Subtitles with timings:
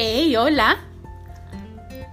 [0.00, 0.78] Hey, hola.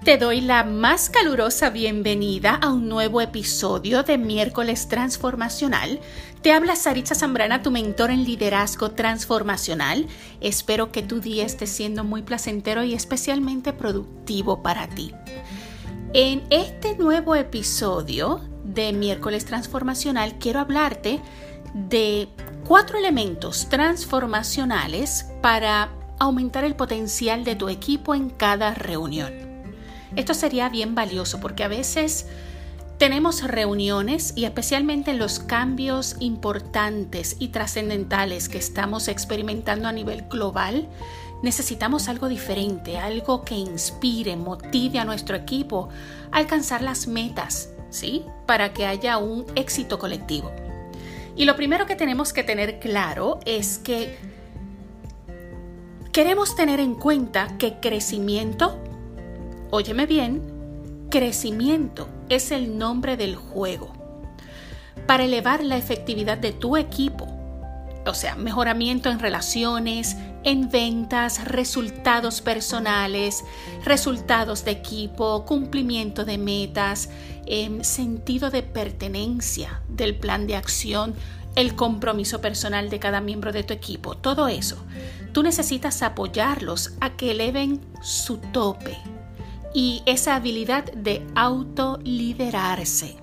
[0.04, 6.00] Te doy la más calurosa bienvenida a un nuevo episodio de Miércoles Transformacional.
[6.42, 10.08] Te habla Saritza Zambrana, tu mentor en liderazgo transformacional.
[10.42, 15.14] Espero que tu día esté siendo muy placentero y especialmente productivo para ti.
[16.14, 21.22] En este nuevo episodio de Miércoles Transformacional quiero hablarte
[21.76, 22.30] de
[22.68, 29.34] cuatro elementos transformacionales para aumentar el potencial de tu equipo en cada reunión.
[30.16, 32.28] Esto sería bien valioso porque a veces
[32.98, 40.24] tenemos reuniones y especialmente en los cambios importantes y trascendentales que estamos experimentando a nivel
[40.30, 40.88] global,
[41.44, 45.90] necesitamos algo diferente, algo que inspire, motive a nuestro equipo
[46.32, 48.24] a alcanzar las metas, ¿sí?
[48.46, 50.54] Para que haya un éxito colectivo.
[51.36, 54.18] Y lo primero que tenemos que tener claro es que
[56.16, 58.80] queremos tener en cuenta que crecimiento
[59.70, 60.42] Óyeme bien,
[61.12, 63.92] crecimiento es el nombre del juego.
[65.08, 67.28] Para elevar la efectividad de tu equipo,
[68.06, 73.44] o sea, mejoramiento en relaciones, en ventas, resultados personales,
[73.84, 77.10] resultados de equipo, cumplimiento de metas,
[77.46, 81.14] em, sentido de pertenencia del plan de acción,
[81.58, 84.78] el compromiso personal de cada miembro de tu equipo, todo eso.
[85.36, 88.98] Tú necesitas apoyarlos a que eleven su tope,
[89.74, 93.18] y esa habilidad de autoliderarse.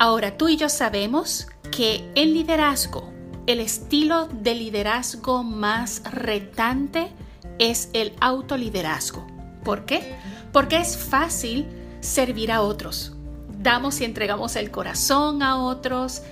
[0.00, 3.08] Ahora, tú y yo sabemos que el liderazgo,
[3.46, 7.12] el estilo de liderazgo más retante
[7.60, 9.24] es el autoliderazgo.
[9.62, 10.16] ¿Por qué?
[10.52, 11.68] Porque es fácil
[12.00, 13.12] servir a otros.
[13.60, 16.22] Damos y entregamos el corazón a otros,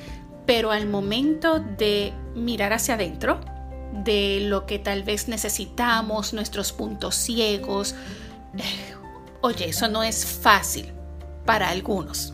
[0.47, 3.39] pero al momento de mirar hacia adentro,
[4.03, 7.95] de lo que tal vez necesitamos, nuestros puntos ciegos,
[9.41, 10.91] Oye, eso no es fácil
[11.45, 12.33] para algunos,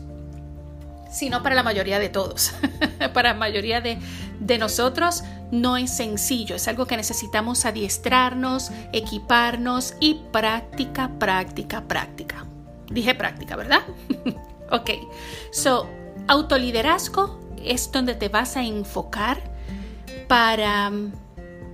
[1.11, 2.53] sino para la mayoría de todos.
[3.13, 3.97] para la mayoría de,
[4.39, 12.45] de nosotros no es sencillo, es algo que necesitamos adiestrarnos, equiparnos y práctica, práctica, práctica.
[12.89, 13.81] Dije práctica, ¿verdad?
[14.71, 14.89] ok,
[15.51, 15.89] so,
[16.29, 19.41] autoliderazgo es donde te vas a enfocar
[20.29, 20.89] para,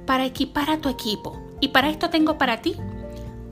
[0.07, 1.39] para equipar a tu equipo.
[1.61, 2.75] Y para esto tengo para ti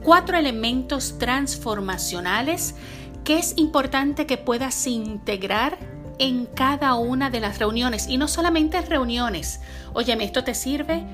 [0.02, 2.74] cuatro elementos transformacionales
[3.22, 5.78] que es importante que puedas integrar
[6.18, 9.60] en cada una de las reuniones y no solamente reuniones.
[9.92, 11.04] Óyeme, esto te sirve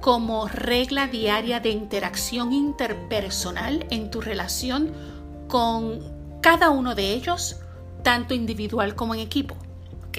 [0.00, 4.92] como regla diaria de interacción interpersonal en tu relación
[5.48, 6.00] con
[6.40, 7.56] cada uno de ellos,
[8.02, 9.56] tanto individual como en equipo.
[10.08, 10.18] ¿Ok?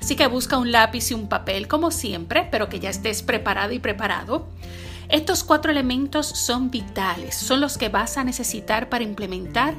[0.00, 3.72] Así que busca un lápiz y un papel como siempre, pero que ya estés preparado
[3.72, 4.46] y preparado.
[5.08, 9.74] Estos cuatro elementos son vitales, son los que vas a necesitar para implementar,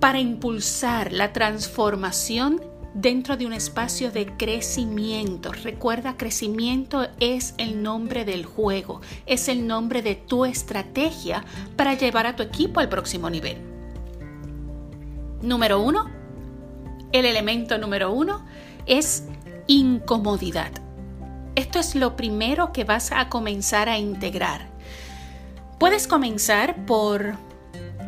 [0.00, 2.60] para impulsar la transformación
[2.94, 5.52] dentro de un espacio de crecimiento.
[5.52, 11.44] Recuerda, crecimiento es el nombre del juego, es el nombre de tu estrategia
[11.76, 13.58] para llevar a tu equipo al próximo nivel.
[15.42, 16.10] Número uno,
[17.12, 18.44] el elemento número uno
[18.86, 19.24] es
[19.66, 20.70] incomodidad.
[21.54, 24.68] Esto es lo primero que vas a comenzar a integrar.
[25.78, 27.34] Puedes comenzar por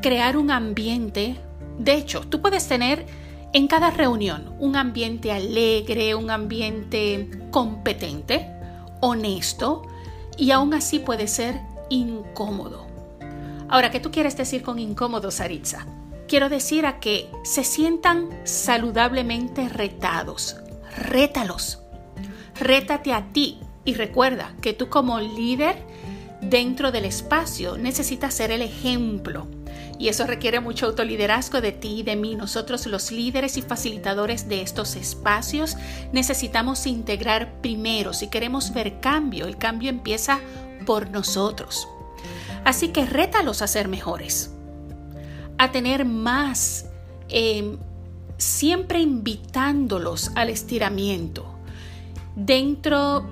[0.02, 1.36] crear un ambiente.
[1.78, 3.06] De hecho, tú puedes tener
[3.52, 8.50] en cada reunión un ambiente alegre, un ambiente competente,
[9.00, 9.82] honesto
[10.36, 12.86] y aún así puede ser incómodo.
[13.68, 15.86] Ahora, ¿qué tú quieres decir con incómodo, Saritza?
[16.28, 20.56] Quiero decir a que se sientan saludablemente retados.
[20.96, 21.80] Rétalos.
[22.58, 25.76] Rétate a ti y recuerda que tú como líder
[26.40, 29.46] dentro del espacio necesitas ser el ejemplo.
[29.98, 32.34] Y eso requiere mucho autoliderazgo de ti y de mí.
[32.34, 35.76] Nosotros los líderes y facilitadores de estos espacios
[36.12, 38.12] necesitamos integrar primero.
[38.12, 40.40] Si queremos ver cambio, el cambio empieza
[40.84, 41.88] por nosotros.
[42.64, 44.50] Así que rétalos a ser mejores,
[45.56, 46.86] a tener más,
[47.28, 47.78] eh,
[48.38, 51.56] siempre invitándolos al estiramiento
[52.34, 53.26] dentro,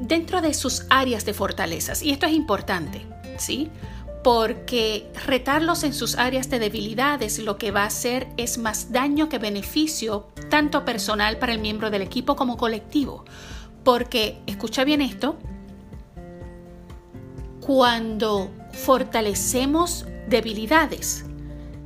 [0.00, 2.02] dentro de sus áreas de fortalezas.
[2.02, 3.70] Y esto es importante, ¿sí?
[4.22, 9.28] Porque retarlos en sus áreas de debilidades lo que va a hacer es más daño
[9.28, 13.24] que beneficio, tanto personal para el miembro del equipo como colectivo.
[13.82, 15.36] Porque, escucha bien esto,
[17.60, 21.24] cuando fortalecemos debilidades,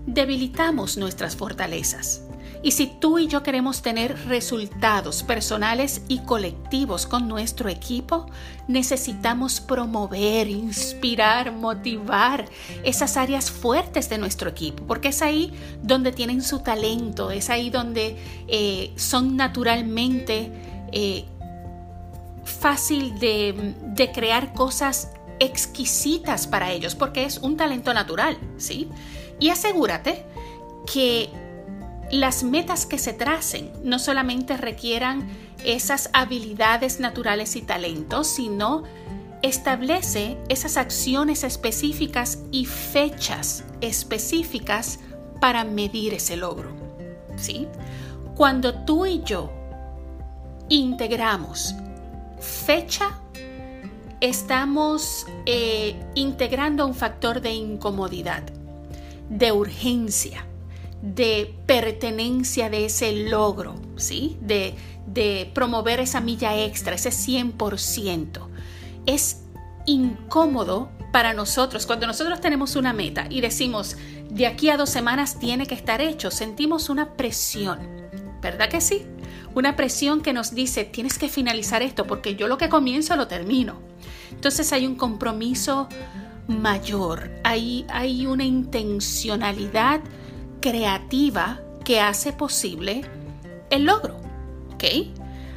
[0.07, 2.26] debilitamos nuestras fortalezas.
[2.67, 8.27] Y si tú y yo queremos tener resultados personales y colectivos con nuestro equipo,
[8.67, 12.47] necesitamos promover, inspirar, motivar
[12.83, 17.71] esas áreas fuertes de nuestro equipo, porque es ahí donde tienen su talento, es ahí
[17.71, 18.17] donde
[18.49, 20.51] eh, son naturalmente
[20.91, 21.25] eh,
[22.43, 28.89] fácil de, de crear cosas exquisitas para ellos, porque es un talento natural, ¿sí?
[29.39, 30.25] Y asegúrate
[30.93, 31.31] que
[32.11, 35.29] las metas que se tracen no solamente requieran
[35.65, 38.85] esas habilidades naturales y talentos, sino
[39.43, 45.01] establece esas acciones específicas y fechas específicas
[45.41, 46.71] para medir ese logro.
[47.37, 47.67] ¿sí?
[48.35, 49.51] Cuando tú y yo
[50.69, 51.75] integramos
[52.41, 53.19] fecha,
[54.21, 58.43] estamos eh, integrando un factor de incomodidad,
[59.29, 60.47] de urgencia
[61.15, 64.37] de pertenencia de ese logro, ¿sí?
[64.41, 64.75] De,
[65.07, 68.49] de promover esa milla extra, ese 100%.
[69.07, 69.43] Es
[69.87, 73.97] incómodo para nosotros cuando nosotros tenemos una meta y decimos,
[74.31, 77.79] de aquí a dos semanas tiene que estar hecho, sentimos una presión,
[78.43, 79.07] ¿verdad que sí?
[79.55, 83.29] Una presión que nos dice, tienes que finalizar esto porque yo lo que comienzo lo
[83.29, 83.81] termino.
[84.31, 85.89] Entonces hay un compromiso
[86.49, 90.01] mayor, hay, hay una intencionalidad
[90.69, 93.03] creativa que hace posible
[93.71, 94.17] el logro.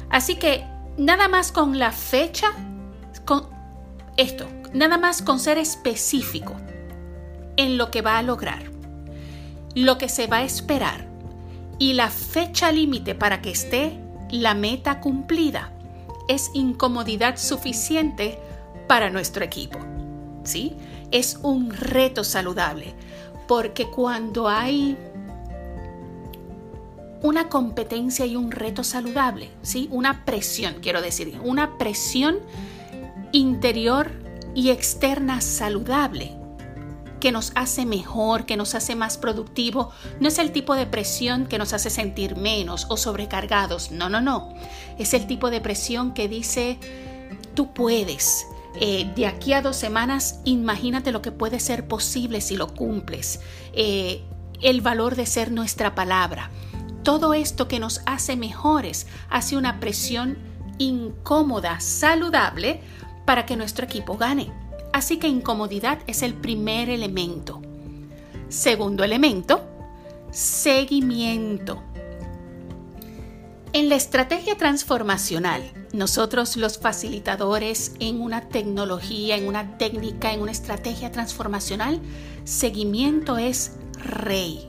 [0.08, 0.64] Así que
[0.96, 2.48] nada más con la fecha,
[3.24, 3.48] con
[4.16, 6.54] esto, nada más con ser específico
[7.56, 8.70] en lo que va a lograr,
[9.74, 11.06] lo que se va a esperar
[11.78, 13.98] y la fecha límite para que esté
[14.30, 15.72] la meta cumplida
[16.28, 18.38] es incomodidad suficiente
[18.86, 19.78] para nuestro equipo.
[20.44, 20.76] ¿Sí?
[21.10, 22.94] Es un reto saludable
[23.50, 24.96] porque cuando hay
[27.20, 29.88] una competencia y un reto saludable, ¿sí?
[29.90, 32.38] Una presión, quiero decir, una presión
[33.32, 34.12] interior
[34.54, 36.30] y externa saludable
[37.18, 39.90] que nos hace mejor, que nos hace más productivo.
[40.20, 43.90] No es el tipo de presión que nos hace sentir menos o sobrecargados.
[43.90, 44.54] No, no, no.
[44.96, 46.78] Es el tipo de presión que dice,
[47.54, 52.56] tú puedes, eh, de aquí a dos semanas, imagínate lo que puede ser posible si
[52.56, 53.40] lo cumples.
[53.72, 54.22] Eh,
[54.60, 56.50] el valor de ser nuestra palabra.
[57.02, 60.38] Todo esto que nos hace mejores hace una presión
[60.78, 62.80] incómoda, saludable,
[63.24, 64.52] para que nuestro equipo gane.
[64.92, 67.62] Así que incomodidad es el primer elemento.
[68.48, 69.62] Segundo elemento,
[70.30, 71.82] seguimiento.
[73.72, 75.62] En la estrategia transformacional,
[75.92, 82.00] nosotros los facilitadores en una tecnología, en una técnica, en una estrategia transformacional,
[82.42, 84.68] seguimiento es rey.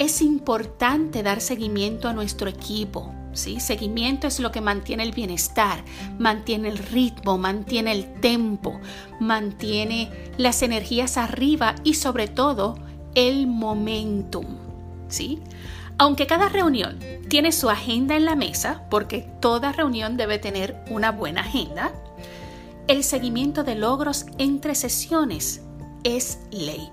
[0.00, 3.14] Es importante dar seguimiento a nuestro equipo.
[3.32, 3.60] ¿sí?
[3.60, 5.84] Seguimiento es lo que mantiene el bienestar,
[6.18, 8.80] mantiene el ritmo, mantiene el tempo,
[9.20, 12.74] mantiene las energías arriba y sobre todo
[13.14, 14.46] el momentum.
[15.06, 15.38] ¿sí?
[16.00, 16.98] Aunque cada reunión
[17.28, 21.92] tiene su agenda en la mesa, porque toda reunión debe tener una buena agenda,
[22.88, 25.60] el seguimiento de logros entre sesiones
[26.02, 26.90] es ley.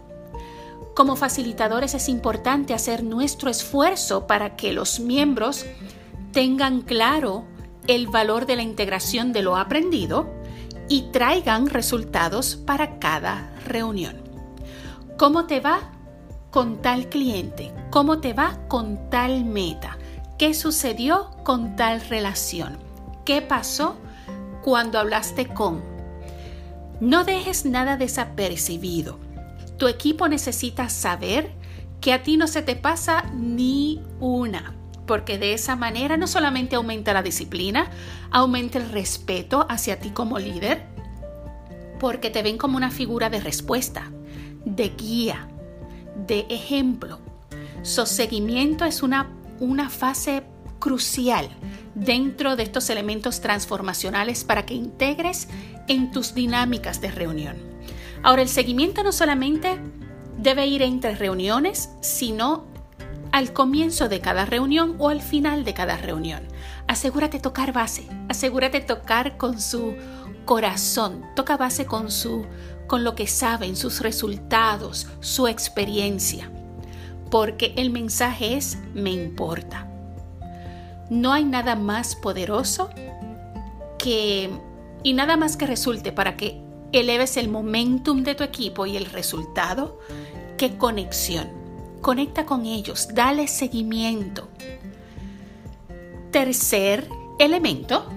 [0.93, 5.65] Como facilitadores es importante hacer nuestro esfuerzo para que los miembros
[6.33, 7.45] tengan claro
[7.87, 10.29] el valor de la integración de lo aprendido
[10.89, 14.21] y traigan resultados para cada reunión.
[15.17, 15.93] ¿Cómo te va?
[16.51, 17.76] con tal cliente?
[17.89, 19.97] ¿Cómo te va con tal meta?
[20.37, 22.77] ¿Qué sucedió con tal relación?
[23.25, 23.95] ¿Qué pasó
[24.61, 25.81] cuando hablaste con?
[26.99, 29.19] No dejes nada desapercibido.
[29.77, 31.53] Tu equipo necesita saber
[32.01, 34.73] que a ti no se te pasa ni una,
[35.05, 37.89] porque de esa manera no solamente aumenta la disciplina,
[38.31, 40.83] aumenta el respeto hacia ti como líder,
[41.99, 44.11] porque te ven como una figura de respuesta,
[44.65, 45.47] de guía,
[46.27, 47.19] de ejemplo.
[47.87, 49.29] Seguimiento es una,
[49.59, 50.43] una fase
[50.79, 51.49] crucial
[51.95, 55.47] dentro de estos elementos transformacionales para que integres
[55.87, 57.57] en tus dinámicas de reunión.
[58.23, 59.79] Ahora, el seguimiento no solamente
[60.37, 62.65] debe ir entre reuniones, sino
[63.31, 66.47] al comienzo de cada reunión o al final de cada reunión.
[66.87, 69.95] Asegúrate tocar base, asegúrate tocar con su
[70.45, 72.45] corazón, toca base con su
[72.87, 76.49] con lo que saben, sus resultados, su experiencia.
[77.29, 79.87] Porque el mensaje es me importa.
[81.09, 82.89] No hay nada más poderoso
[83.97, 84.49] que
[85.03, 89.05] y nada más que resulte para que eleves el momentum de tu equipo y el
[89.05, 89.99] resultado
[90.57, 91.55] que conexión.
[92.01, 94.47] conecta con ellos, dale seguimiento.
[96.31, 97.07] Tercer
[97.39, 98.16] elemento.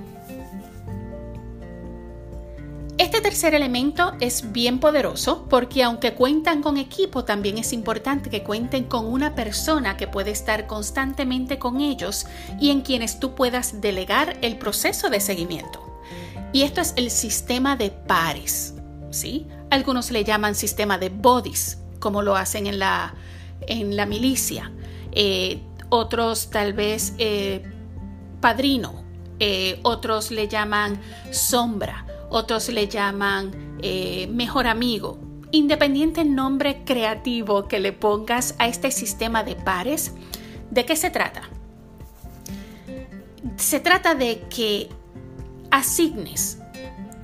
[3.30, 8.86] Tercer elemento es bien poderoso porque aunque cuentan con equipo, también es importante que cuenten
[8.86, 12.26] con una persona que puede estar constantemente con ellos
[12.60, 15.80] y en quienes tú puedas delegar el proceso de seguimiento.
[16.52, 18.74] Y esto es el sistema de pares,
[19.10, 19.46] ¿sí?
[19.70, 23.14] Algunos le llaman sistema de bodies, como lo hacen en la,
[23.60, 24.72] en la milicia.
[25.12, 27.62] Eh, otros tal vez eh,
[28.40, 29.04] padrino,
[29.38, 33.78] eh, otros le llaman sombra, otros le llaman
[34.30, 35.18] mejor amigo.
[35.52, 40.12] Independiente nombre creativo que le pongas a este sistema de pares,
[40.70, 41.42] ¿de qué se trata?
[43.56, 44.88] Se trata de que
[45.70, 46.58] asignes,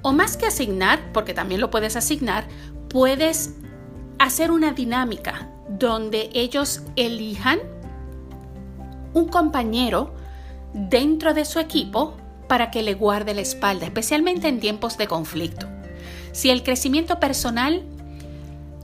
[0.02, 2.48] o más que asignar, porque también lo puedes asignar,
[2.88, 3.54] puedes
[4.18, 7.58] hacer una dinámica donde ellos elijan
[9.14, 10.14] un compañero
[10.72, 12.16] dentro de su equipo
[12.48, 15.66] para que le guarde la espalda, especialmente en tiempos de conflicto.
[16.32, 17.82] Si el crecimiento personal,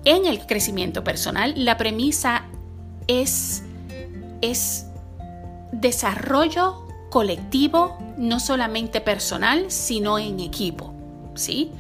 [0.05, 2.47] en el crecimiento personal, la premisa
[3.07, 3.63] es,
[4.41, 4.87] es
[5.73, 10.95] desarrollo colectivo, no solamente personal, sino en equipo.
[11.35, 11.71] ¿sí?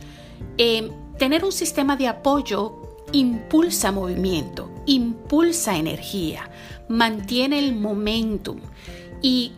[0.58, 6.50] Eh, tener un sistema de apoyo impulsa movimiento, impulsa energía,
[6.88, 8.58] mantiene el momentum
[9.20, 9.52] y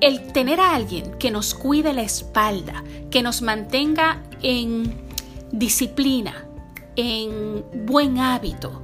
[0.00, 4.94] el tener a alguien que nos cuide la espalda, que nos mantenga en
[5.52, 6.46] disciplina,
[6.96, 8.82] en buen hábito,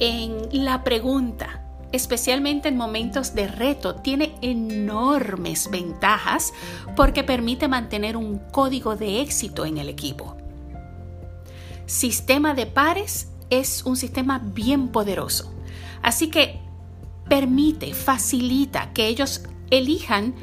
[0.00, 6.52] en la pregunta, especialmente en momentos de reto, tiene enormes ventajas
[6.96, 10.36] porque permite mantener un código de éxito en el equipo.
[11.86, 15.52] Sistema de pares es un sistema bien poderoso,
[16.02, 16.60] así que
[17.28, 20.34] permite, facilita que ellos elijan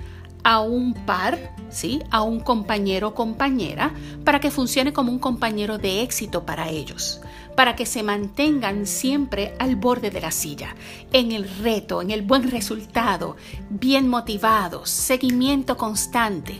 [0.45, 2.03] a un par, ¿sí?
[2.11, 7.19] a un compañero o compañera, para que funcione como un compañero de éxito para ellos
[7.55, 10.75] para que se mantengan siempre al borde de la silla,
[11.13, 13.37] en el reto, en el buen resultado,
[13.69, 16.59] bien motivados, seguimiento constante.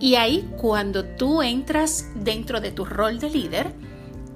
[0.00, 3.72] Y ahí cuando tú entras dentro de tu rol de líder,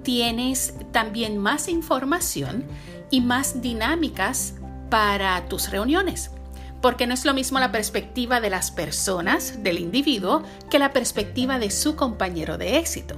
[0.05, 2.65] tienes también más información
[3.11, 4.55] y más dinámicas
[4.89, 6.31] para tus reuniones.
[6.81, 11.59] Porque no es lo mismo la perspectiva de las personas, del individuo, que la perspectiva
[11.59, 13.17] de su compañero de éxito.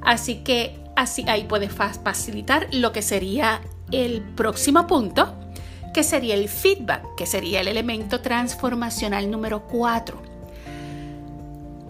[0.00, 5.34] Así que Así ahí puedes facilitar lo que sería el próximo punto,
[5.94, 10.22] que sería el feedback, que sería el elemento transformacional número 4.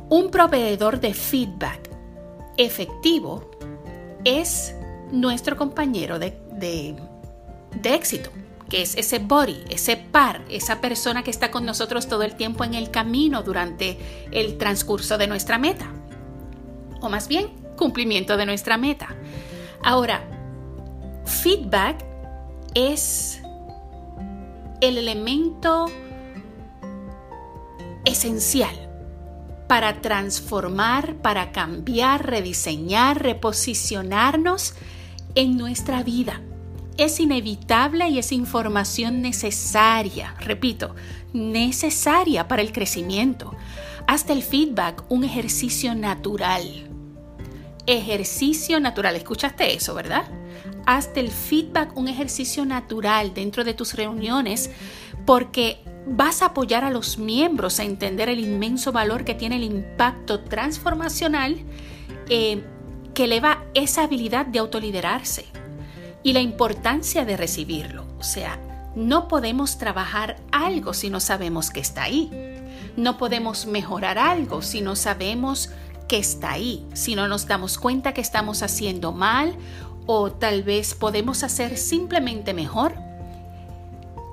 [0.09, 1.91] Un proveedor de feedback
[2.57, 3.51] efectivo
[4.25, 4.75] es
[5.11, 8.31] nuestro compañero de, de éxito,
[8.73, 12.65] que es ese body, ese par, esa persona que está con nosotros todo el tiempo
[12.65, 13.99] en el camino durante
[14.31, 15.93] el transcurso de nuestra meta.
[17.03, 19.15] O más bien, cumplimiento de nuestra meta.
[19.85, 20.25] Ahora,
[21.27, 22.03] feedback
[22.73, 23.43] es
[24.81, 25.93] el elemento
[28.07, 28.75] esencial
[29.69, 34.73] para transformar, para cambiar, rediseñar, reposicionarnos
[35.35, 36.41] en nuestra vida.
[36.97, 40.95] Es inevitable y es información necesaria, repito,
[41.33, 43.55] necesaria para el crecimiento.
[44.07, 46.93] Hasta el feedback un ejercicio natural
[47.87, 49.17] ejercicio natural.
[49.17, 50.25] Escuchaste eso, ¿verdad?
[50.87, 54.71] Hazte el feedback un ejercicio natural dentro de tus reuniones
[55.27, 59.65] porque vas a apoyar a los miembros a entender el inmenso valor que tiene el
[59.65, 61.57] impacto transformacional
[62.29, 62.63] eh,
[63.15, 65.47] que eleva esa habilidad de autoliderarse
[66.23, 68.07] y la importancia de recibirlo.
[68.19, 68.59] O sea,
[68.95, 72.31] no podemos trabajar algo si no sabemos que está ahí.
[72.97, 75.71] No podemos mejorar algo si no sabemos
[76.09, 79.57] que está ahí, si no nos damos cuenta que estamos haciendo mal
[80.05, 82.95] o tal vez podemos hacer simplemente mejor,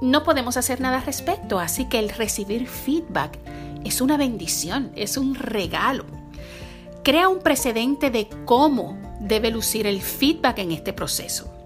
[0.01, 1.59] no podemos hacer nada al respecto.
[1.59, 3.37] Así que el recibir feedback
[3.83, 6.05] es una bendición, es un regalo.
[7.03, 11.58] Crea un precedente de cómo debe lucir el feedback en este proceso.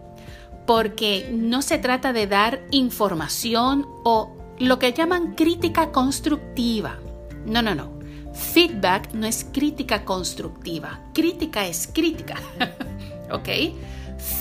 [0.66, 6.98] Porque no se trata de dar información o lo que llaman crítica constructiva.
[7.46, 7.92] No, no, no.
[8.34, 12.36] Feedback no es crítica constructiva, crítica es crítica.
[13.32, 13.50] ¿Ok?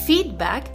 [0.07, 0.71] Feedback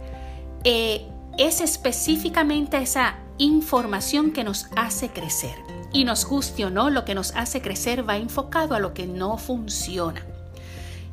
[0.64, 5.54] eh, es específicamente esa información que nos hace crecer.
[5.92, 9.06] Y nos guste o no, lo que nos hace crecer va enfocado a lo que
[9.06, 10.24] no funciona.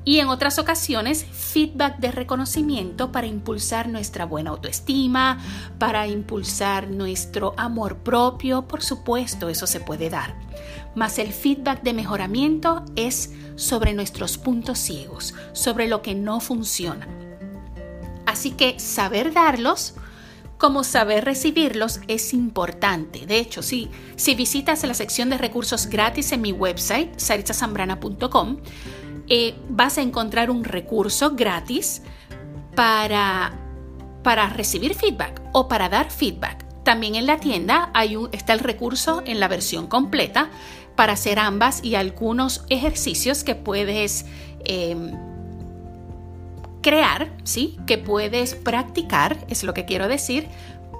[0.05, 5.39] Y en otras ocasiones feedback de reconocimiento para impulsar nuestra buena autoestima,
[5.79, 10.35] para impulsar nuestro amor propio, por supuesto, eso se puede dar.
[10.93, 17.07] Mas el feedback de mejoramiento es sobre nuestros puntos ciegos, sobre lo que no funciona.
[18.27, 19.95] Así que saber darlos
[20.57, 23.25] como saber recibirlos es importante.
[23.25, 28.57] De hecho, si, si visitas la sección de recursos gratis en mi website, saritzasambrana.com,
[29.27, 32.01] eh, vas a encontrar un recurso gratis
[32.75, 33.53] para,
[34.23, 36.65] para recibir feedback o para dar feedback.
[36.83, 40.49] También en la tienda hay está el recurso en la versión completa
[40.95, 44.25] para hacer ambas y algunos ejercicios que puedes
[44.63, 45.11] em,
[46.81, 47.77] crear, ¿sí?
[47.87, 50.47] que puedes practicar, es lo que quiero decir,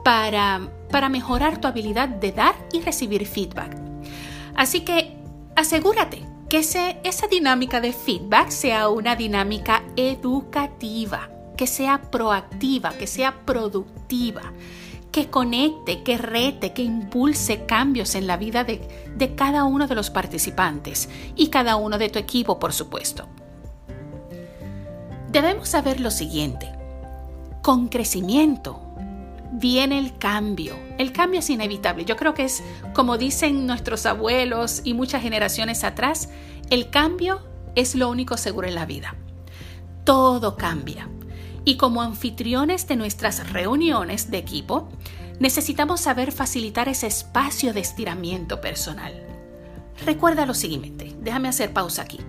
[0.04, 3.78] para, para mejorar tu habilidad de dar y recibir feedback.
[4.56, 5.16] Así que
[5.56, 13.46] asegúrate que esa dinámica de feedback sea una dinámica educativa, que sea proactiva, que sea
[13.46, 14.54] productiva,
[15.12, 18.82] que conecte, que rete, que impulse cambios en la vida de,
[19.16, 23.28] de cada uno de los participantes y cada uno de tu equipo, por supuesto.
[25.32, 26.72] Debemos saber lo siguiente,
[27.62, 28.86] con crecimiento
[29.52, 30.76] viene el cambio.
[30.98, 32.06] El cambio es inevitable.
[32.06, 36.30] Yo creo que es, como dicen nuestros abuelos y muchas generaciones atrás,
[36.70, 37.42] el cambio
[37.76, 39.16] es lo único seguro en la vida.
[40.04, 41.10] Todo cambia.
[41.66, 44.90] Y como anfitriones de nuestras reuniones de equipo,
[45.40, 49.26] necesitamos saber facilitar ese espacio de estiramiento personal.
[50.06, 52.20] Recuerda lo siguiente, déjame hacer pausa aquí.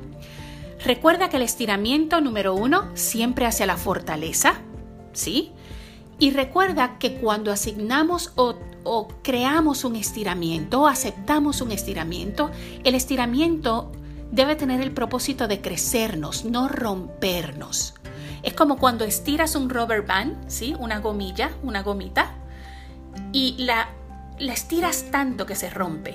[0.85, 4.61] Recuerda que el estiramiento número uno siempre hacia la fortaleza,
[5.13, 5.53] ¿sí?
[6.19, 8.57] Y recuerda que cuando asignamos o,
[9.23, 12.51] creamos un estiramiento o aceptamos un estiramiento,
[12.85, 13.93] el estiramiento
[14.31, 17.95] debe tener el propósito de crecernos, no rompernos.
[18.43, 20.75] Es como cuando estiras un rubber band, ¿sí?
[20.79, 22.33] Una gomilla, una gomita,
[23.33, 23.91] y la,
[24.39, 26.15] la estiras tanto que se rompe.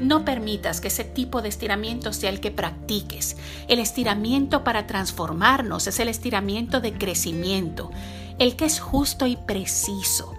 [0.00, 3.36] No permitas que ese tipo de estiramiento sea el que practiques.
[3.68, 7.90] El estiramiento para transformarnos es el estiramiento de crecimiento
[8.38, 10.34] el que es justo y preciso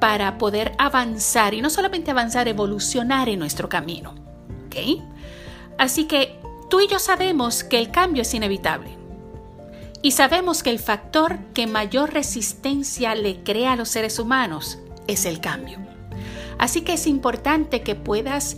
[0.00, 4.14] para poder avanzar y no solamente avanzar, evolucionar en nuestro camino.
[4.66, 5.02] ¿Ok?
[5.78, 6.38] Así que
[6.70, 8.96] tú y yo sabemos que el cambio es inevitable.
[10.00, 14.78] Y sabemos que el factor que mayor resistencia le crea a los seres humanos
[15.08, 15.78] es el cambio.
[16.58, 18.56] Así que es importante que puedas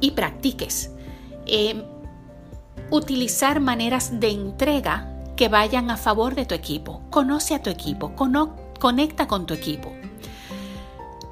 [0.00, 0.90] y practiques
[1.46, 1.84] eh,
[2.90, 5.09] utilizar maneras de entrega
[5.40, 7.00] que vayan a favor de tu equipo.
[7.08, 8.12] Conoce a tu equipo,
[8.78, 9.90] conecta con tu equipo.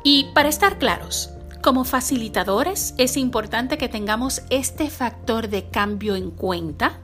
[0.03, 1.29] Y para estar claros,
[1.61, 7.01] como facilitadores es importante que tengamos este factor de cambio en cuenta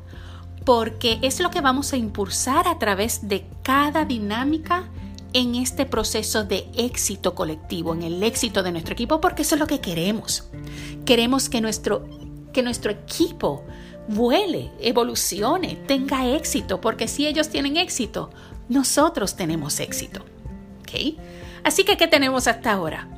[0.64, 4.88] porque es lo que vamos a impulsar a través de cada dinámica
[5.34, 9.60] en este proceso de éxito colectivo, en el éxito de nuestro equipo, porque eso es
[9.60, 10.48] lo que queremos.
[11.04, 12.08] Queremos que nuestro,
[12.54, 13.62] que nuestro equipo
[14.08, 18.30] vuele, evolucione, tenga éxito, porque si ellos tienen éxito,
[18.68, 20.24] nosotros tenemos éxito.
[21.62, 23.08] Así que, ¿qué tenemos hasta ahora?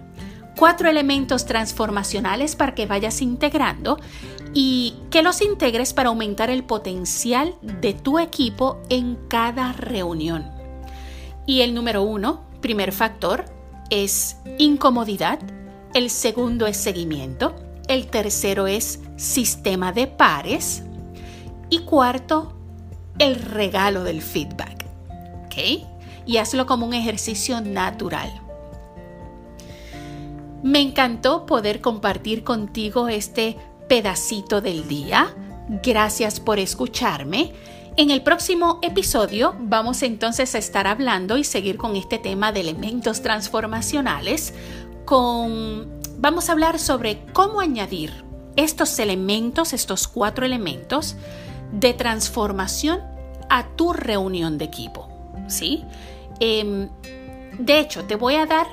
[0.56, 3.98] Cuatro elementos transformacionales para que vayas integrando
[4.54, 10.50] y que los integres para aumentar el potencial de tu equipo en cada reunión.
[11.44, 13.44] Y el número uno, primer factor,
[13.90, 15.38] es incomodidad.
[15.92, 17.54] El segundo es seguimiento.
[17.88, 20.82] El tercero es sistema de pares.
[21.70, 22.52] Y cuarto,
[23.18, 24.84] el regalo del feedback.
[25.46, 25.86] ¿Ok?
[26.26, 28.30] Y hazlo como un ejercicio natural.
[30.62, 33.56] Me encantó poder compartir contigo este
[33.88, 35.34] pedacito del día.
[35.82, 37.52] Gracias por escucharme.
[37.96, 42.60] En el próximo episodio vamos entonces a estar hablando y seguir con este tema de
[42.60, 44.52] elementos transformacionales
[45.06, 48.24] con vamos a hablar sobre cómo añadir
[48.56, 51.16] estos elementos, estos cuatro elementos
[51.72, 53.00] de transformación
[53.48, 55.08] a tu reunión de equipo.
[55.46, 55.84] ¿sí?
[56.40, 56.88] Em,
[57.58, 58.66] de hecho, te voy a dar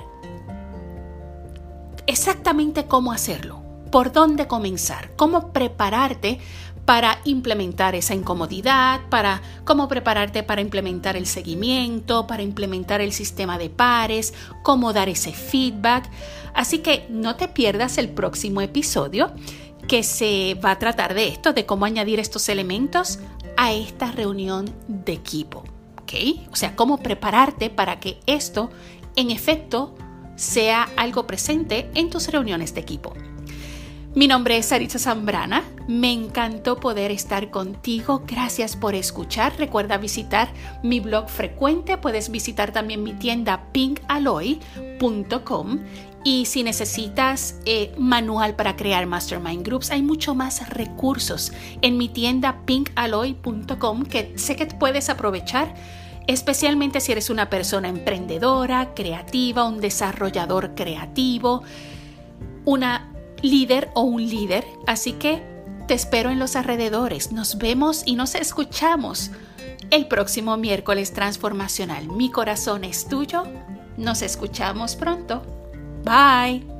[2.07, 6.39] exactamente cómo hacerlo, por dónde comenzar, cómo prepararte
[6.85, 13.57] para implementar esa incomodidad, para cómo prepararte para implementar el seguimiento, para implementar el sistema
[13.57, 16.09] de pares, cómo dar ese feedback.
[16.53, 19.31] Así que no te pierdas el próximo episodio
[19.87, 23.19] que se va a tratar de esto, de cómo añadir estos elementos
[23.57, 25.63] a esta reunión de equipo.
[26.01, 26.13] ¿ok?
[26.51, 28.69] O sea, cómo prepararte para que esto,
[29.15, 29.95] en efecto,
[30.35, 33.13] sea algo presente en tus reuniones de equipo.
[34.15, 35.63] Mi nombre es Sarita Zambrana.
[35.87, 38.21] Me encantó poder estar contigo.
[38.27, 39.57] Gracias por escuchar.
[39.57, 40.49] Recuerda visitar
[40.83, 41.97] mi blog frecuente.
[41.97, 44.59] Puedes visitar también mi tienda pinkaloy.com.
[46.23, 52.07] Y si necesitas eh, manual para crear mastermind groups, hay mucho más recursos en mi
[52.07, 55.73] tienda pinkaloy.com que sé que puedes aprovechar
[56.27, 61.63] especialmente si eres una persona emprendedora, creativa, un desarrollador creativo,
[62.63, 63.12] una
[63.43, 64.65] líder o un líder.
[64.87, 65.43] Así que
[65.87, 67.31] te espero en los alrededores.
[67.31, 69.29] Nos vemos y nos escuchamos
[69.91, 72.07] el próximo miércoles transformacional.
[72.07, 73.43] Mi corazón es tuyo.
[73.97, 75.43] Nos escuchamos pronto.
[76.03, 76.72] Bye.